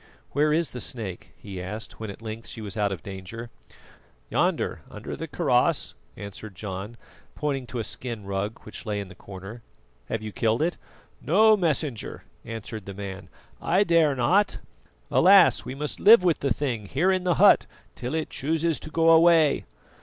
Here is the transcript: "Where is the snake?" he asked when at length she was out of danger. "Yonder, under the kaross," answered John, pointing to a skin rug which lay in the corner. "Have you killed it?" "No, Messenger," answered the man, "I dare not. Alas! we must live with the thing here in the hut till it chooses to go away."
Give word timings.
"Where 0.31 0.51
is 0.51 0.71
the 0.71 0.81
snake?" 0.81 1.31
he 1.37 1.61
asked 1.61 1.99
when 1.99 2.09
at 2.09 2.23
length 2.23 2.47
she 2.47 2.59
was 2.59 2.75
out 2.75 2.91
of 2.91 3.03
danger. 3.03 3.51
"Yonder, 4.31 4.81
under 4.89 5.15
the 5.15 5.27
kaross," 5.27 5.93
answered 6.17 6.55
John, 6.55 6.97
pointing 7.35 7.67
to 7.67 7.77
a 7.77 7.83
skin 7.83 8.25
rug 8.25 8.57
which 8.63 8.83
lay 8.87 8.99
in 8.99 9.09
the 9.09 9.13
corner. 9.13 9.61
"Have 10.05 10.23
you 10.23 10.31
killed 10.31 10.63
it?" 10.63 10.75
"No, 11.21 11.55
Messenger," 11.55 12.23
answered 12.43 12.87
the 12.87 12.95
man, 12.95 13.29
"I 13.61 13.83
dare 13.83 14.15
not. 14.15 14.57
Alas! 15.11 15.65
we 15.65 15.75
must 15.75 15.99
live 15.99 16.23
with 16.23 16.39
the 16.39 16.51
thing 16.51 16.87
here 16.87 17.11
in 17.11 17.23
the 17.23 17.35
hut 17.35 17.67
till 17.93 18.15
it 18.15 18.31
chooses 18.31 18.79
to 18.79 18.89
go 18.89 19.11
away." 19.11 19.65